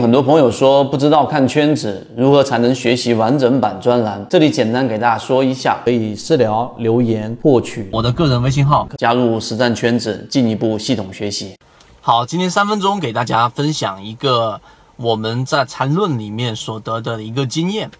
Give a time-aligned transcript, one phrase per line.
[0.00, 11.56] 很多朋友说不知道看圈子如何才能学习完整版专栏，这里简单给大家说一下，可以私聊留言获取我的个人微信号，加入实战圈子，进一步系统学习。
[12.00, 14.60] 好，今天三分钟给大家分享一个
[14.96, 17.90] 我们在缠论里面所得的一个经验，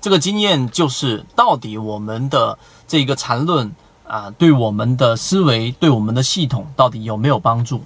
[0.00, 3.72] 这个经验就是到底我们的这个缠论
[4.06, 7.80] 啊，对我们的思维、对我们的系统到底有没有帮助？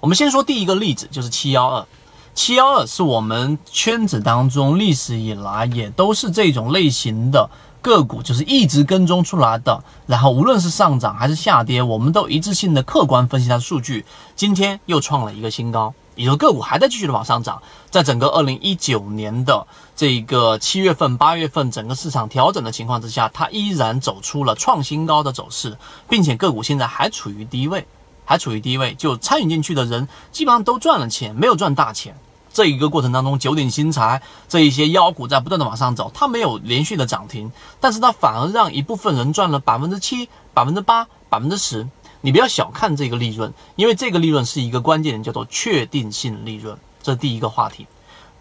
[0.00, 1.86] 我们先说第一个例子，就是七幺二。
[2.34, 7.50] 七幺二是我们圈子当中历史以来也都是这种类型的
[7.82, 9.84] 个股，就是一直跟踪出来的。
[10.06, 14.06] 然后无论是上涨还是下跌，我们都一致性的客观分析它的数据。
[14.34, 17.62] 今天又创了一个新高，也就个股还在继续的往上涨。
[17.90, 25.76] 在整个二零一九年的这个七月份、八月份，整个市场调整的情况之下，它依然走出了创新高的走势，
[26.08, 27.86] 并且个股现在还处于低位。
[28.24, 32.16] 还处于低位，就参与进去的人基本上都赚了钱，没有赚大钱。
[32.52, 41.88] 这一个过程当中，九鼎新材这一些妖股在不断的往上走，它没有连续的涨停，但是它反而让一部分人赚了百分之七、百分之八、百分之十。
[42.20, 46.76] 你不要小看这个利润，因为这个利润是一个关键点，叫做确定性利润。
[47.02, 47.86] 这第一个话题。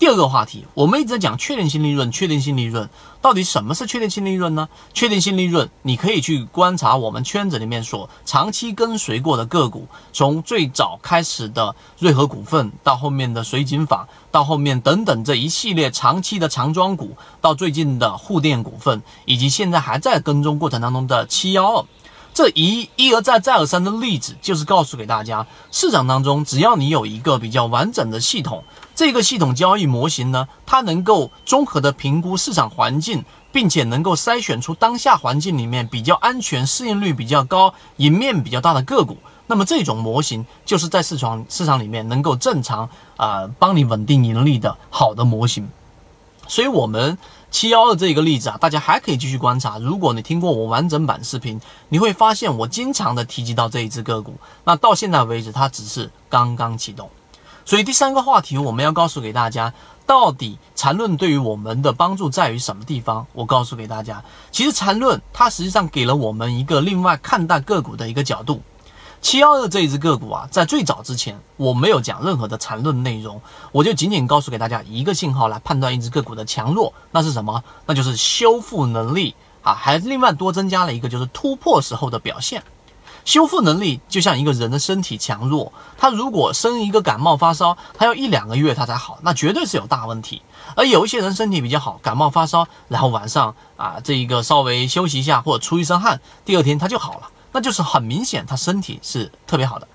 [0.02, 2.90] 第二个话题，我们一直在讲确定性利润，确定性利润
[3.22, 4.68] 到底什么是确定性利润呢？
[4.96, 21.86] 确定性利润，你可以去观察我们圈子里面所长期跟随过的个股，从最早开始的瑞和股份，到后面的水井坊，到后面等等这一系列长期的长庄股，到最近的沪电股份，以及现在还在跟踪过程当中的七幺二。
[22.34, 28.64] 这一一而再再而三的例子，就是告诉给大家，市场当中只要你有一个比较完整的系统，
[28.96, 39.18] 这个系统交易模型呢，它能够综合的评估市场环境，并且能够筛选出当下环境里面比较安全、市盈率比较高、赢面比较大的个股。
[39.48, 45.70] 那么这种模型就是在市场市场里面能够正常啊帮你稳定盈利的好的模型。
[46.48, 47.18] 所以，我们。
[47.52, 49.78] 七幺二这一个例子啊，大家还可以继续观察。
[49.78, 54.36] 如果你听过我完整版视频，你会发现我经常的提及到这一只个股。
[54.64, 57.10] 那到现在为止，它只是刚刚启动。
[57.66, 59.74] 所以第三个话题，我们要告诉给大家，
[60.08, 63.28] 到底缠论对于我们的帮助在于什么地方？
[63.34, 68.62] 我告诉给大家，其实缠论它实际上给了我们一个另外看待个股的一个角度。
[69.22, 73.40] 七幺二这一只个股啊，在最早之前，我没有讲任何的缠论内容，
[73.72, 77.64] 我就仅仅告诉给大家一个信号来判断一只个股的强弱，那是什么？
[77.86, 82.64] 那就是修复能力啊，还另外多增加了一个就是突破时候的表现。
[83.24, 90.42] 修复能力就像一个人的身体强弱，他如果生一个感冒发烧，他要一两个月他才好，那绝对是有大问题。
[90.76, 97.30] 而有一些人身体比较好，感冒发烧，然后晚上啊这一个稍微休息一下或者出一身汗，第二天他就好了。
[97.52, 99.88] 那就是很明显，它身体是特别好的，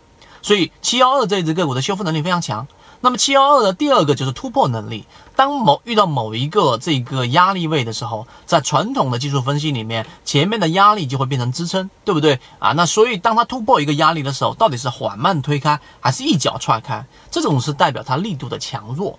[0.42, 2.66] 所以七幺二这只个股的修复能力非常强。
[3.02, 5.04] 那么七幺二的第二个就是突破能力，
[5.36, 12.72] 当某遇到某一个这个压力位的时候，在传统的技术分析里面，前面的压力就会变成支撑，对不对啊？
[12.72, 19.18] 那所以当它突破一个压力的时候，到底是缓慢推开还是一脚踹开，这种是代表它力度的强弱。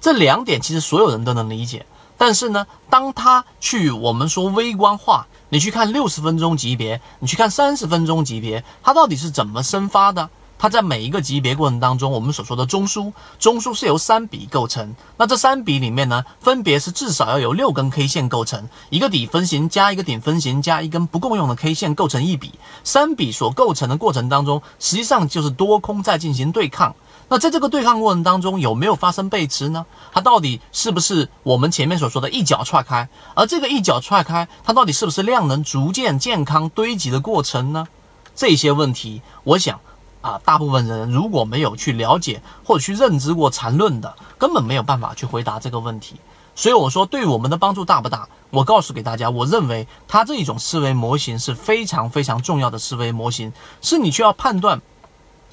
[0.00, 1.86] 这两点其实所有人都能理解。
[2.16, 10.30] 但是呢，当他去我们说微观化，你去看六十分钟级别，你去看三十分钟级别，它到底是怎么生发的？
[10.62, 14.94] 它在每一个级别过程当中，我们所说的中枢，中枢是由三笔构成。
[15.16, 22.52] 那这三笔里面呢，分别是至少要有六根 K 线构成，一个底分型加一个顶分型加一根不共用的 K 线构成一笔。
[22.84, 26.94] 三笔所构成的过程当中，实际上就是多空在进行对抗。
[27.28, 29.84] 那在这个对抗过程当中，有没有发生背驰呢？
[30.12, 33.08] 它到底是不是我们前面所说的一脚踹开？
[33.34, 37.88] 而这个一脚踹开，它到底是不是量能逐渐健康堆积的过程呢？
[38.36, 39.78] 这些问题，我想
[40.22, 46.16] 啊，大部分人如果没有去了解或者去认知过缠论的，根本没有办法去回答这个问题。
[46.54, 48.28] 所以我说，对我们的帮助大不大？
[48.50, 54.80] 我告诉给大家，我认为它这一种思维模型是非常非常重要的思维模型，是你需要判断。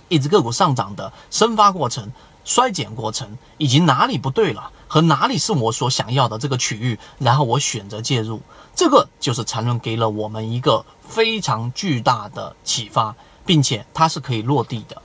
[0.09, 2.12] 一只个股上涨的生发过程、
[2.44, 8.41] 衰减过程，以及哪里不对了和哪里是我所想要的这个区域，然后我选择介入，
[8.76, 13.16] 这个就是缠论给了我们一个非常巨大的启发，
[13.49, 15.01] 并且它是可以落地的。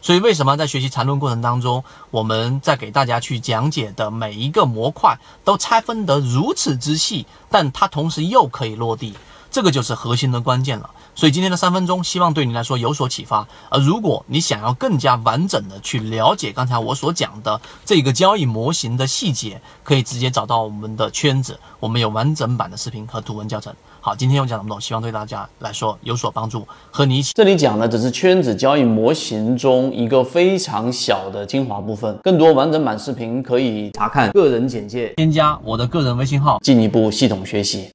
[0.00, 9.14] 所以为什么在学习缠论过程当中，我们在给大家去讲解的每一个模块都拆分得如此之细，但它同时又可以落地，
[9.50, 10.90] 这个就是核心的关键了。
[11.14, 13.46] 所以今天的三分钟，希望对你来说有所启发。
[13.70, 23.74] 而如果你想要更加完整的去了解刚才我所讲的这个交易模型的细节，可以直接找到我们的圈子，我们有完整版的视频和图文教程。
[24.00, 27.32] 好，今天我讲这么多，希望对大家来说有所帮助，和你一起。
[27.34, 37.86] 这里讲的只是圈子交易模型中一个非常小的精华部分，更多完整版视频可以查看个人简介，添加我的个人微信号，进一步系统学习。